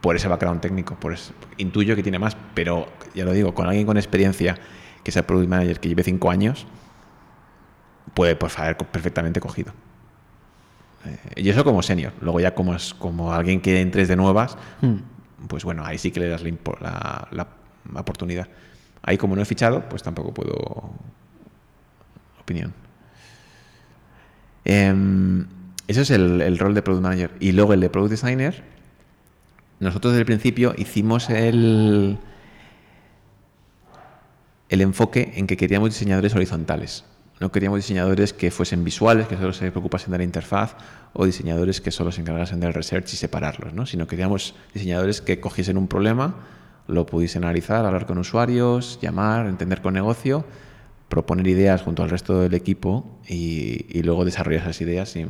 [0.00, 0.96] por ese background técnico.
[0.98, 1.14] Por
[1.58, 4.56] intuyo que tiene más, pero ya lo digo, con alguien con experiencia
[5.04, 6.66] que sea product manager que lleve cinco años,
[8.14, 9.72] puede pues, haber perfectamente cogido.
[11.04, 12.12] Eh, y eso como senior.
[12.20, 15.46] Luego ya como, es, como alguien que entres de nuevas, hmm.
[15.48, 17.48] pues bueno, ahí sí que le das la, la,
[17.94, 18.48] oportunidad.
[19.02, 20.90] Ahí como no he fichado, pues tampoco puedo...
[22.40, 22.74] Opinión.
[24.64, 25.44] Eh,
[25.86, 27.30] eso es el, el, rol de Product Manager.
[27.40, 28.62] Y luego el de Product Designer,
[29.80, 32.18] nosotros desde el principio hicimos el,
[34.68, 37.04] el enfoque en que queríamos diseñadores horizontales.
[37.40, 40.76] No queríamos diseñadores que fuesen visuales, que solo se preocupasen de la interfaz,
[41.14, 43.86] o diseñadores que solo se encargasen del research y separarlos, ¿no?
[43.86, 46.34] sino queríamos diseñadores que cogiesen un problema,
[46.86, 50.44] lo pudiesen analizar, hablar con usuarios, llamar, entender con negocio,
[51.08, 55.26] proponer ideas junto al resto del equipo y, luego desarrollar esas ideas y,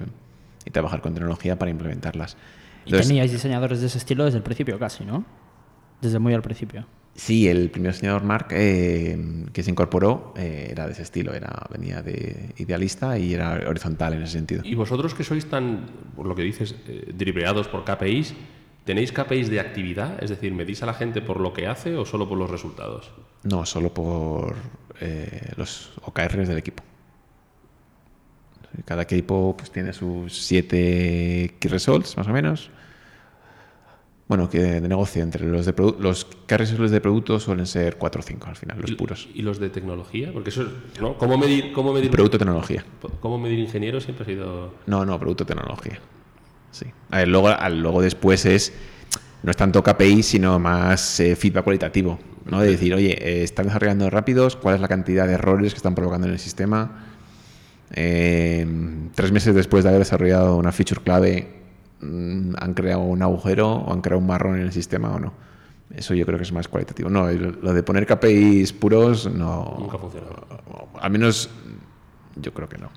[0.72, 2.36] trabajar con tecnología para implementarlas.
[2.84, 5.24] y teníais diseñadores de ese estilo desde el principio casi, ¿no?
[6.00, 6.86] Desde muy al principio.
[7.20, 11.66] Sí, el primer diseñador Mark eh, que se incorporó eh, era de ese estilo, era,
[11.70, 14.62] venía de idealista y era horizontal en ese sentido.
[14.64, 15.84] ¿Y vosotros que sois tan,
[16.16, 18.32] por lo que dices, eh, por KPIs,
[18.86, 20.16] tenéis KPIs de actividad?
[20.24, 23.10] Es decir, ¿medís a la gente por lo que hace o solo por los resultados?
[23.42, 24.56] No, solo por
[25.58, 26.82] los OKRs del equipo.
[28.86, 32.70] Cada equipo pues, tiene sus siete key results, más o menos
[34.30, 38.22] bueno, que de negocio entre los de los carros de productos suelen ser 4 o
[38.22, 39.28] 5 al final, los puros.
[39.34, 40.30] ¿Y los de tecnología?
[40.32, 41.18] Porque eso es, ¿no?
[41.18, 42.84] ¿Cómo medir, cómo medir producto tecnología?
[43.18, 45.98] ¿Cómo medir ingeniero siempre ha sido No, no, producto tecnología.
[46.70, 46.86] Sí.
[47.10, 48.72] A ver, luego, luego después es
[49.42, 52.60] no es tanto KPI, sino más eh, feedback cualitativo, ¿no?
[52.60, 55.96] De decir, oye, eh, están desarrollando rápidos, ¿cuál es la cantidad de errores que están
[55.96, 57.08] provocando en el sistema?
[57.92, 58.64] Eh,
[59.12, 61.59] tres meses después de haber desarrollado una feature clave,
[62.02, 65.32] han creado un agujero o han creado un marrón en el sistema o no.
[65.94, 67.10] Eso yo creo que es más cualitativo.
[67.10, 69.76] No, lo de poner KPIs puros no.
[69.78, 70.26] Nunca funciona.
[71.00, 71.50] Al menos
[72.36, 72.88] yo creo que no.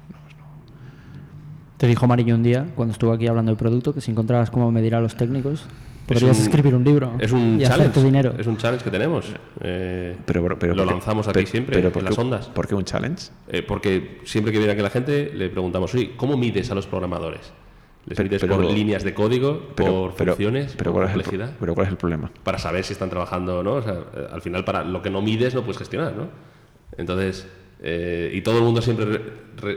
[1.78, 4.72] Te dijo Marillo un día, cuando estuvo aquí hablando del producto, que si encontrabas cómo
[4.72, 5.66] medir a los técnicos,
[6.06, 7.14] podrías escribir un libro.
[7.20, 8.02] Es un y challenge.
[8.02, 8.34] dinero.
[8.38, 9.26] Es un challenge que tenemos.
[9.60, 12.48] Eh, pero, pero, lo lanzamos aquí siempre, en las ondas.
[12.48, 13.32] ¿Por qué un challenge?
[13.50, 16.88] Eh, porque siempre que viene aquí la gente le preguntamos, oye, ¿cómo mides a los
[16.88, 17.52] programadores?
[18.06, 21.54] Les pides por líneas de código, por funciones, pero, por complejidad.
[21.60, 22.32] pero ¿cuál es el problema?
[22.44, 23.78] Para saber si están trabajando o no.
[23.78, 26.28] al final, para lo que no mides, no puedes gestionar, ¿no?
[26.98, 27.48] Entonces,
[27.82, 29.22] eh, y todo el mundo siempre,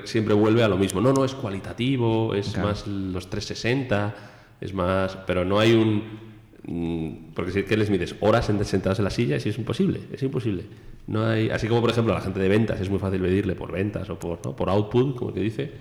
[0.04, 1.00] siempre vuelve a lo mismo.
[1.00, 4.14] No, no, es cualitativo, es más los 360,
[4.60, 5.16] es más...
[5.26, 6.26] Pero no hay un...
[6.66, 8.16] Mm, porque ¿qué les mides?
[8.20, 10.64] Horas sentados en la silla, si es imposible, es imposible.
[11.06, 13.54] No hay, así como, por ejemplo, a la gente de ventas es muy fácil medirle
[13.54, 15.72] por ventas o por, por output, como que dice,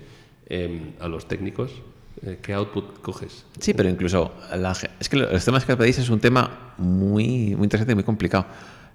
[0.48, 1.95] em, a los técnicos eh,
[2.42, 3.44] ¿Qué output coges?
[3.60, 4.32] Sí, pero incluso
[4.98, 8.46] es que los temas que pedís es un tema muy, muy interesante y muy complicado.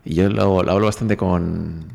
[0.04, 1.86] Y yo lo, hablo bastante con,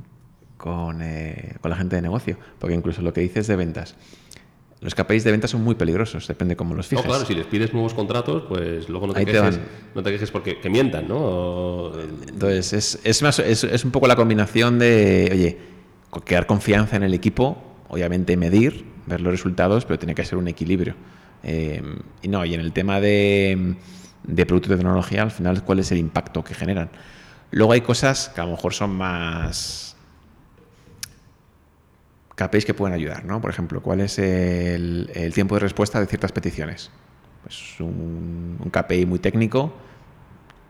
[0.56, 3.96] con, eh, con, la gente de negocio, porque incluso lo que dices de ventas.
[4.80, 7.04] Los KPIs de ventas son muy peligrosos, depende cómo los fijes.
[7.04, 9.58] No, claro, si les pides nuevos contratos, pues luego no te, quejes,
[9.94, 11.92] no te quejes porque que mientan, ¿no?
[12.28, 15.58] Entonces, es, es, más, es, es un poco la combinación de, oye,
[16.24, 17.56] crear confianza en el equipo,
[17.88, 20.94] obviamente medir, ver los resultados, pero tiene que ser un equilibrio.
[21.42, 21.82] Eh,
[22.22, 23.76] y no, y en el tema de,
[24.24, 26.90] de productos de tecnología, al final, ¿cuál es el impacto que generan?
[27.50, 29.96] Luego hay cosas que a lo mejor son más
[32.34, 33.40] KPIs que pueden ayudar, ¿no?
[33.40, 36.90] Por ejemplo, ¿cuál es el, tiempo de respuesta de ciertas peticiones?
[37.42, 39.72] Pues un, un, KPI muy técnico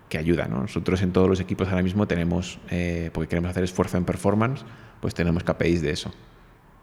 [0.09, 0.61] que ayuda, ¿no?
[0.61, 4.65] Nosotros en todos los equipos ahora mismo tenemos, eh, porque queremos hacer esfuerzo en performance,
[5.01, 6.13] pues tenemos KPIs de eso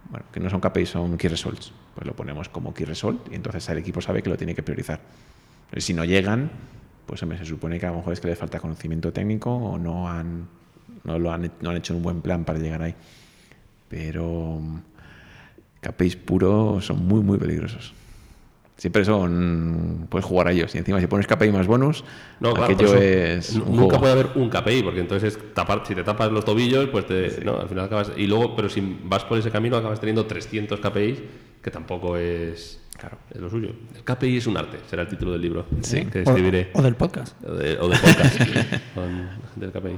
[0.09, 1.71] bueno, que no son KPIs, son Key Results.
[1.95, 4.63] Pues lo ponemos como Key Result y entonces el equipo sabe que lo tiene que
[4.63, 4.99] priorizar.
[5.77, 6.51] Si no llegan,
[7.05, 10.09] pues se supone que a lo mejor es que les falta conocimiento técnico o no
[10.09, 10.47] han,
[11.03, 12.95] no lo han, no han hecho un buen plan para llegar ahí.
[13.89, 14.61] Pero
[15.81, 17.93] KPIs puros son muy, muy peligrosos.
[18.75, 20.07] Siempre son.
[20.09, 20.73] Puedes jugar a ellos.
[20.75, 22.03] Y encima, si pones KPI más bonus,
[22.39, 23.55] No, claro, aquello es.
[23.55, 23.99] nu- un nunca juego.
[23.99, 27.41] puede haber un KPI, porque entonces es tapar, si te tapas los tobillos, pues te,
[27.45, 28.11] no, al final acabas.
[28.17, 31.19] Y luego, pero si vas por ese camino, acabas teniendo 300 KPIs,
[31.61, 33.69] que tampoco es, claro, es lo suyo.
[33.95, 36.05] El KPI es un arte, será el título del libro Sí.
[36.05, 36.71] que O, escribiré.
[36.73, 37.35] o del podcast.
[37.45, 38.37] O de, o de podcast
[38.95, 39.95] con del KPI.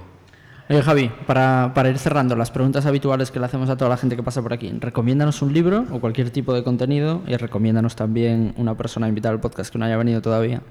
[0.68, 3.98] Oye, Javi, para, para ir cerrando las preguntas habituales que le hacemos a toda la
[3.98, 7.96] gente que pasa por aquí, recomiéndanos un libro o cualquier tipo de contenido y recomiéndanos
[7.96, 10.64] también una persona invitada al podcast que no haya venido todavía.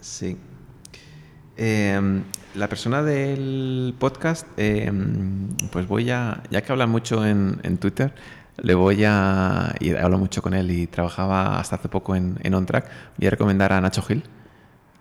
[0.00, 0.38] Sí.
[1.58, 2.22] Eh,
[2.54, 4.90] la persona del podcast, eh,
[5.70, 8.14] pues voy a, ya que habla mucho en, en Twitter,
[8.56, 12.54] le voy a, y hablo mucho con él y trabajaba hasta hace poco en, en
[12.54, 14.22] OnTrack, voy a recomendar a Nacho Gil,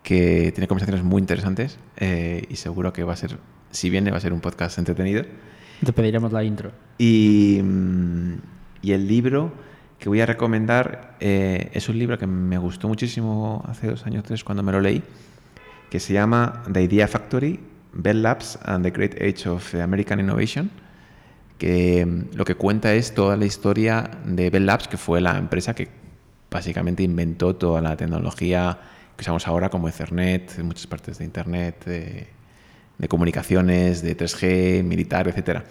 [0.04, 3.38] que tiene conversaciones muy interesantes eh, y seguro que va a ser,
[3.72, 5.24] si viene, va a ser un podcast entretenido.
[5.84, 6.72] Te pediremos la intro.
[6.98, 8.34] Y, mm,
[8.82, 9.52] y el libro
[10.02, 14.24] que voy a recomendar eh, es un libro que me gustó muchísimo hace dos años,
[14.24, 15.04] tres, cuando me lo leí,
[15.92, 17.60] que se llama The Idea Factory,
[17.94, 20.72] Bell Labs and the Great Age of American Innovation,
[21.60, 25.38] que mm, lo que cuenta es toda la historia de Bell Labs, que fue la
[25.38, 25.88] empresa que
[26.50, 28.80] básicamente inventó toda la tecnología
[29.16, 32.28] que usamos ahora como Ethernet, en muchas partes de Internet, de,
[32.98, 35.66] de comunicaciones, de 3G, militar, etcétera.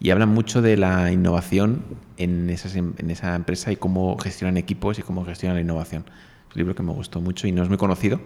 [0.00, 1.82] Y hablan mucho de la innovación
[2.18, 6.04] en, esas em- en esa empresa y cómo gestionan equipos y cómo gestionan la innovación.
[6.48, 8.20] Es un libro que me gustó mucho y no es muy conocido,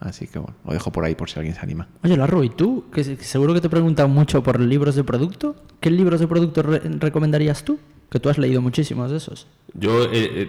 [0.00, 1.86] así que bueno, lo dejo por ahí por si alguien se anima.
[2.02, 2.86] Oye, Larro, ¿y tú?
[2.92, 5.54] Que se- que seguro que te preguntan mucho por libros de producto.
[5.80, 7.78] ¿Qué libros de producto re- recomendarías tú?
[8.10, 9.46] Que tú has leído muchísimos de esos.
[9.74, 10.48] Yo, eh, eh,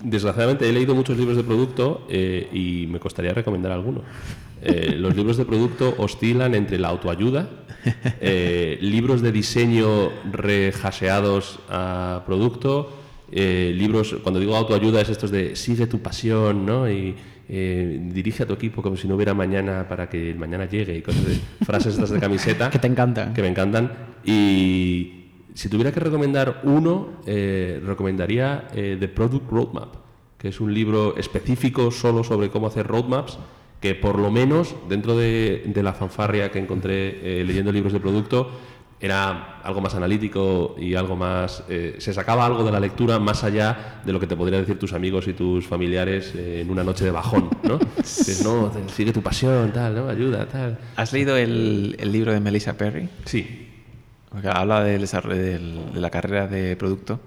[0.00, 4.02] desgraciadamente, he leído muchos libros de producto eh, y me costaría recomendar alguno.
[4.62, 7.48] Eh, los libros de producto oscilan entre la autoayuda,
[8.20, 12.92] eh, libros de diseño rehaseados a producto,
[13.30, 16.90] eh, libros, cuando digo autoayuda es estos de sigue tu pasión, ¿no?
[16.90, 17.14] Y
[17.48, 21.00] dirige a tu equipo como si no hubiera mañana para que el mañana llegue y
[21.00, 23.32] cosas de frases estas de camiseta Que te encantan.
[23.32, 23.90] que me encantan.
[24.22, 29.94] Y si tuviera que recomendar uno, recomendaría The Product Roadmap,
[30.36, 33.38] que es un libro específico solo sobre cómo hacer roadmaps,
[33.80, 38.00] que por lo menos dentro de, de la fanfarria que encontré eh, leyendo libros de
[38.00, 38.50] producto,
[39.00, 41.62] era algo más analítico y algo más...
[41.68, 44.76] eh, se sacaba algo de la lectura más allá de lo que te podrían decir
[44.76, 47.78] tus amigos y tus familiares eh, en una noche de bajón, ¿no?
[48.26, 50.08] Que no, sigue tu pasión, tal, ¿no?
[50.08, 50.78] Ayuda, tal.
[50.96, 53.08] ¿Has leído el, el libro de Melissa Perry?
[53.24, 53.68] Sí,
[54.30, 57.20] Porque habla del desarrollo del- de la carrera de producto.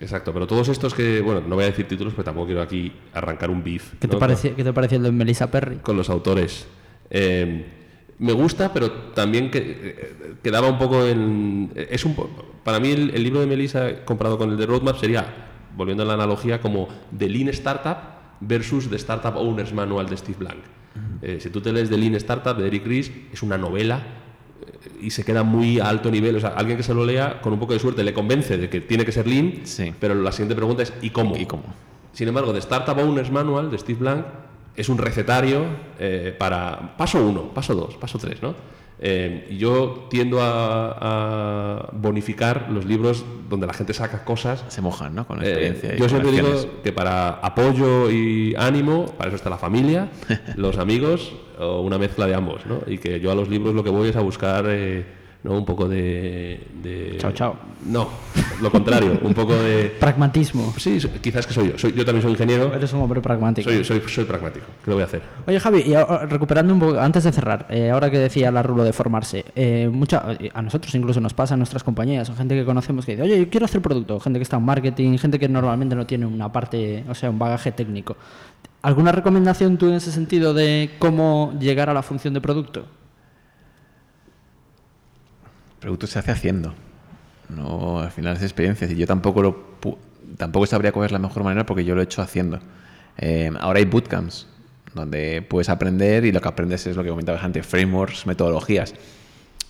[0.00, 2.90] Exacto, pero todos estos que, bueno, no voy a decir títulos, pero tampoco quiero aquí
[3.12, 4.56] arrancar un beef ¿Qué te, ¿no?
[4.56, 5.76] ¿Qué te pareció el de Melissa Perry?
[5.76, 6.66] con, los autores.
[7.10, 7.66] Eh,
[8.18, 11.70] me gusta, pero también que, eh, quedaba un poco en...
[11.74, 12.16] Es un,
[12.64, 15.26] para mí el, el libro de Melissa comparado con el de Roadmap sería,
[15.76, 17.96] volviendo a la analogía, como The Lean Startup
[18.40, 20.58] versus The Startup Owner's Manual de Steve Blank.
[21.22, 24.02] Eh, si tú te lees The Lean Startup de Eric Ries, es una novela
[25.00, 26.36] y se queda muy a alto nivel.
[26.36, 28.68] O sea, alguien que se lo lea con un poco de suerte le convence de
[28.68, 29.92] que tiene que ser lean, Sí.
[29.98, 31.36] pero la siguiente pregunta es ¿y cómo?
[31.36, 31.64] ¿Y cómo?
[32.12, 34.24] Sin embargo, The Startup Owner's Manual de Steve Blank
[34.76, 35.64] es un recetario
[35.98, 38.54] eh, para paso 1, paso 2, paso 3, ¿no?
[39.02, 44.82] Eh, y yo tiendo a, a bonificar los libros donde la gente saca cosas Se
[44.82, 45.26] mojan, ¿no?
[45.26, 45.96] Con la eh, experiencia.
[45.96, 46.62] yo siempre acciones.
[46.62, 50.10] digo que para apoyo y ánimo, para eso está la familia,
[50.56, 52.80] los amigos o una mezcla de ambos, ¿no?
[52.86, 55.04] Y que yo a los libros lo que voy es a buscar eh,
[55.42, 55.52] ¿no?
[55.58, 57.56] un poco de, de- Chao, chao.
[57.86, 58.08] No,
[58.60, 59.86] lo contrario, un poco de...
[60.00, 60.72] Pragmatismo.
[60.76, 61.78] Sí, quizás que soy yo.
[61.78, 62.74] Soy, yo también soy ingeniero.
[62.74, 63.70] Eres un hombre pragmático.
[63.70, 64.66] Soy, soy, soy pragmático.
[64.84, 65.22] ¿Qué lo voy a hacer?
[65.46, 68.62] Oye Javi, y ahora, recuperando un poco, antes de cerrar, eh, ahora que decía la
[68.62, 72.54] rulo de formarse, eh, mucha, a nosotros incluso nos pasa en nuestras compañías, o gente
[72.54, 75.38] que conocemos que dice, oye, yo quiero hacer producto, gente que está en marketing, gente
[75.38, 78.16] que normalmente no tiene una parte, o sea, un bagaje técnico.
[78.82, 82.84] ¿Alguna recomendación tú en ese sentido de cómo llegar a la función de producto?
[85.80, 86.74] Producto se hace haciendo.
[87.48, 88.86] No, al final es experiencia.
[88.86, 89.70] Y yo tampoco lo
[90.36, 92.60] tampoco sabría es la mejor manera porque yo lo he hecho haciendo.
[93.18, 94.46] Eh, ahora hay bootcamps
[94.94, 98.94] donde puedes aprender y lo que aprendes es lo que comentabas antes, frameworks, metodologías.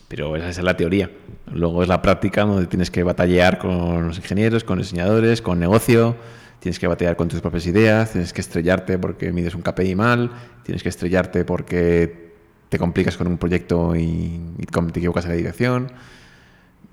[0.09, 1.11] Pero esa es la teoría.
[1.53, 6.17] Luego es la práctica donde tienes que batallar con los ingenieros, con diseñadores, con negocio.
[6.59, 10.31] Tienes que batallar con tus propias ideas, tienes que estrellarte porque mides un KPI mal,
[10.63, 12.30] tienes que estrellarte porque
[12.71, 15.93] te complicas con un proyecto y, te equivocas en la dirección.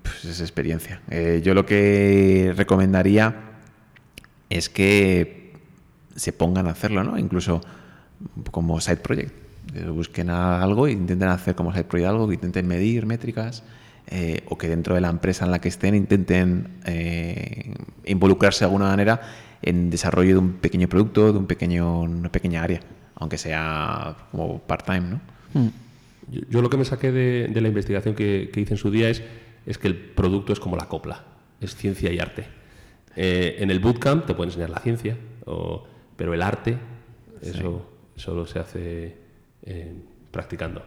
[0.02, 1.00] Pues es experiencia.
[1.08, 3.36] Eh, yo lo que recomendaría
[4.50, 5.52] es que
[6.16, 7.16] se pongan a hacerlo, ¿no?
[7.16, 7.60] Incluso
[8.50, 9.32] como side project.
[9.74, 13.62] Eh, Busquen algo e intenten hacer como side project algo, que intenten medir métricas
[14.08, 16.80] eh, o que dentro de la empresa en la que estén intenten
[18.04, 19.20] involucrarse de alguna manera
[19.62, 22.80] en desarrollo de un pequeño producto, de un pequeño, una pequeña área,
[23.14, 25.37] aunque sea como part-time, ¿no?
[25.54, 25.66] Mm.
[26.30, 28.90] Yo, yo lo que me saqué de, de la investigación que, que hice en su
[28.90, 29.22] día es,
[29.66, 31.24] es que el producto es como la copla,
[31.60, 32.46] es ciencia y arte.
[33.16, 35.84] Eh, en el bootcamp te pueden enseñar la ciencia, o-
[36.16, 36.76] pero el arte,
[37.42, 39.16] eso solo se hace
[39.64, 39.92] eh,
[40.30, 40.84] practicando.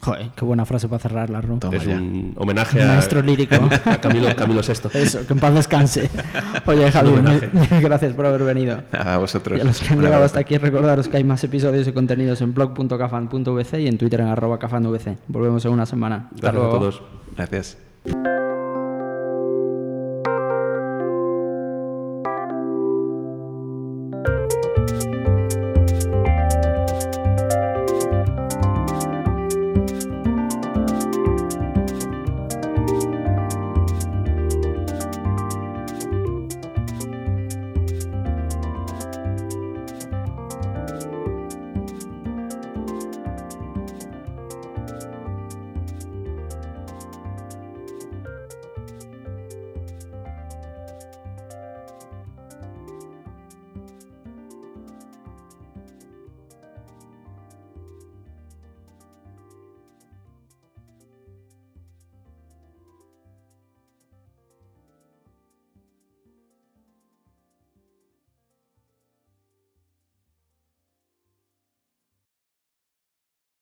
[0.00, 1.58] Joder, qué buena frase para cerrarla, Ru.
[1.58, 1.94] Toma es ya.
[1.96, 3.54] un homenaje a, Maestro lírico.
[3.86, 4.98] a Camilo, Camilo VI.
[4.98, 6.10] Eso, que en paz descanse.
[6.66, 7.48] Oye, Javier, homenaje.
[7.52, 8.82] mil- mil gracias por haber venido.
[8.92, 9.58] A vosotros.
[9.58, 10.26] Y a los que han llegado abrazo.
[10.26, 14.26] hasta aquí, recordaros que hay más episodios y contenidos en blog.cafan.vc y en Twitter en
[14.26, 15.16] arroba cafanvc.
[15.28, 16.28] Volvemos en una semana.
[16.34, 16.78] Hasta Gracias a luego.
[16.78, 17.02] todos.
[17.36, 17.78] Gracias.